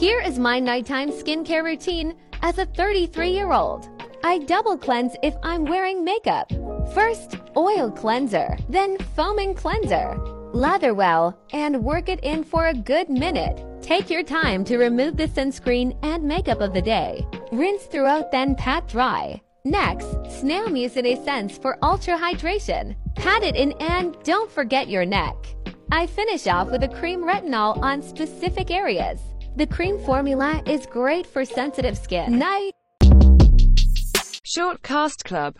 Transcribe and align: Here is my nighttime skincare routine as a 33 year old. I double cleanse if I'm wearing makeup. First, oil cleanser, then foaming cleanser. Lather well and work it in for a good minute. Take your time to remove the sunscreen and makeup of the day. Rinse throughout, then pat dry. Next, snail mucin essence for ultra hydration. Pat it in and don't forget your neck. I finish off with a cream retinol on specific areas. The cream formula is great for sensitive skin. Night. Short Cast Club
Here 0.00 0.22
is 0.22 0.38
my 0.38 0.58
nighttime 0.58 1.10
skincare 1.10 1.62
routine 1.62 2.16
as 2.40 2.56
a 2.56 2.64
33 2.64 3.32
year 3.32 3.52
old. 3.52 3.86
I 4.24 4.38
double 4.38 4.78
cleanse 4.78 5.14
if 5.22 5.34
I'm 5.42 5.66
wearing 5.66 6.02
makeup. 6.02 6.50
First, 6.94 7.36
oil 7.54 7.90
cleanser, 7.90 8.56
then 8.70 8.96
foaming 9.14 9.52
cleanser. 9.52 10.16
Lather 10.54 10.94
well 10.94 11.38
and 11.52 11.84
work 11.84 12.08
it 12.08 12.18
in 12.20 12.44
for 12.44 12.68
a 12.68 12.74
good 12.74 13.10
minute. 13.10 13.62
Take 13.82 14.08
your 14.08 14.22
time 14.22 14.64
to 14.64 14.78
remove 14.78 15.18
the 15.18 15.28
sunscreen 15.28 15.94
and 16.02 16.24
makeup 16.24 16.62
of 16.62 16.72
the 16.72 16.80
day. 16.80 17.26
Rinse 17.52 17.84
throughout, 17.84 18.32
then 18.32 18.54
pat 18.54 18.88
dry. 18.88 19.38
Next, 19.66 20.08
snail 20.30 20.68
mucin 20.68 21.12
essence 21.12 21.58
for 21.58 21.76
ultra 21.82 22.16
hydration. 22.16 22.96
Pat 23.16 23.42
it 23.42 23.54
in 23.54 23.72
and 23.72 24.16
don't 24.22 24.50
forget 24.50 24.88
your 24.88 25.04
neck. 25.04 25.36
I 25.92 26.06
finish 26.06 26.46
off 26.46 26.70
with 26.70 26.84
a 26.84 26.88
cream 26.88 27.22
retinol 27.22 27.76
on 27.82 28.00
specific 28.00 28.70
areas. 28.70 29.20
The 29.56 29.66
cream 29.66 29.98
formula 29.98 30.62
is 30.64 30.86
great 30.86 31.26
for 31.26 31.44
sensitive 31.44 31.98
skin. 31.98 32.38
Night. 32.38 32.72
Short 34.44 34.82
Cast 34.82 35.24
Club 35.24 35.48